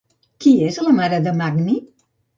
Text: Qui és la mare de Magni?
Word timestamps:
Qui 0.45 0.53
és 0.69 0.79
la 0.87 0.93
mare 1.01 1.19
de 1.27 1.37
Magni? 1.43 1.77